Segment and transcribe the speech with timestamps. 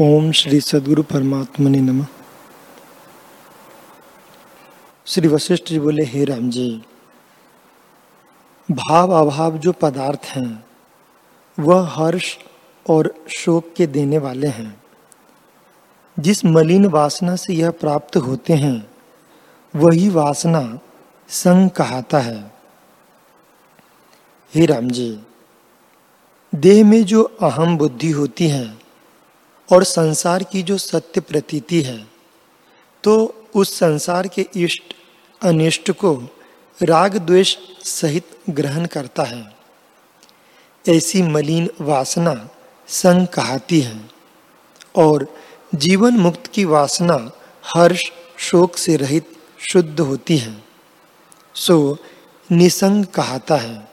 [0.00, 2.06] ओम श्री सदगुरु परमात्मा ने नमः।
[5.06, 6.82] श्री वशिष्ठ जी बोले, हे राम जी,
[8.70, 10.64] भाव अभाव जो पदार्थ हैं,
[11.60, 12.38] वह हर्ष
[12.90, 14.82] और शोक के देने वाले हैं।
[16.18, 18.90] जिस मलिन वासना से यह प्राप्त होते हैं,
[19.76, 20.78] वही वासना
[21.28, 22.52] संग कहता है।
[24.54, 25.20] हे राम जी,
[26.54, 28.87] देह में जो अहम बुद्धि होती है
[29.72, 32.06] और संसार की जो सत्य प्रतीति है
[33.04, 34.94] तो उस संसार के इष्ट,
[35.42, 36.14] अनिष्ट को
[36.82, 39.56] राग द्वेष सहित ग्रहण करता है।
[40.88, 42.48] ऐसी मलिन वासना
[42.88, 44.10] संग कहती है
[44.96, 45.26] और
[45.74, 47.30] जीवन मुक्त की वासना
[47.74, 49.36] हर्ष, शोक से रहित
[49.72, 50.64] शुद्ध होती है।
[51.54, 51.98] सो
[52.52, 53.88] निसंग कहता है।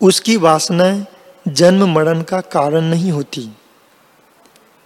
[0.00, 1.06] उसकी वासनाएँ
[1.48, 3.50] जन्म मरण का कारण नहीं होती।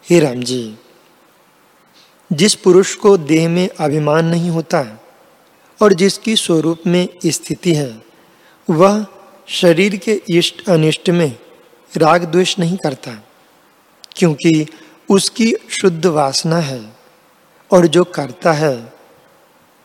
[0.06, 0.77] हे राम जी,
[2.30, 4.82] जिस पुरुष को देह में अभिमान नहीं होता
[5.80, 8.02] और जिसकी स्वरूप में स्थिति है,
[8.71, 9.07] वह
[9.48, 11.37] शरीर के इष्ट अनिष्ट में
[11.96, 13.13] राग द्वेष नहीं करता,
[14.16, 14.66] क्योंकि
[15.10, 16.80] उसकी शुद्ध वासना है
[17.70, 18.93] और जो करता है,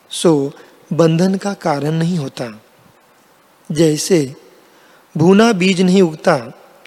[0.09, 0.51] सो
[0.93, 2.61] बंधन का कारण नहीं होता।
[3.71, 4.35] जैसे
[5.15, 6.37] भूना बीज नहीं उगता,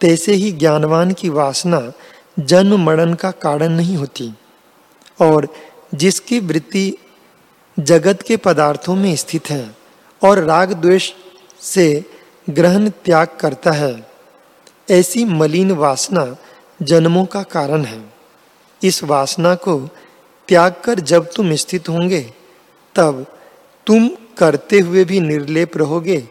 [0.01, 1.93] तैसे ही ज्ञानवान की वासना
[2.37, 4.33] जन्म मरण का कारण नहीं होती,
[5.21, 5.49] और
[5.95, 6.93] जिसकी वृत्ति
[7.77, 9.77] जगत के पदार्थों में स्थित है
[10.23, 11.13] और राग द्वेष
[11.61, 12.05] से
[12.51, 13.95] ग्रहण त्याग करता है,
[14.91, 16.25] ऐसी मलिन वासना
[16.81, 18.03] जन्मों का कारण है।
[18.83, 19.79] इस वासना को
[20.49, 22.21] त्याग कर जब तुम स्थित होंगे,
[22.95, 23.25] तब
[23.87, 26.23] तुम करते हुए भी निर्लेप रहोगे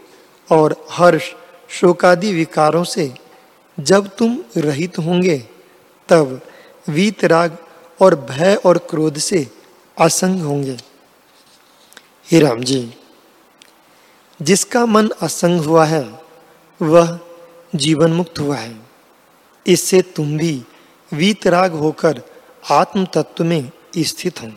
[0.49, 1.31] और हर्ष
[1.69, 3.11] शोकादि विकारों से
[3.77, 5.43] जब तुम रहित होंगे
[6.09, 6.41] तब
[6.89, 7.57] वीतराग
[8.01, 9.47] और भय और क्रोध से
[9.97, 10.77] असंग होंगे।
[12.31, 12.93] हे राम जी,
[14.41, 16.19] जिसका मन असंग हुआ है,
[16.81, 17.19] वह
[17.75, 18.75] जीवन मुक्त हुआ है।
[19.67, 20.63] इससे तुम भी
[21.13, 22.21] वीतराग होकर
[22.71, 24.51] आत्म तत्व में स्थित हो।